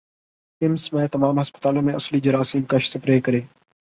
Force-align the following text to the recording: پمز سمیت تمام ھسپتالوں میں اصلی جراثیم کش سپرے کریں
پمز 0.61 0.81
سمیت 0.81 1.11
تمام 1.11 1.39
ھسپتالوں 1.39 1.81
میں 1.81 1.93
اصلی 1.93 2.19
جراثیم 2.19 2.63
کش 2.63 2.91
سپرے 2.91 3.19
کریں 3.21 3.41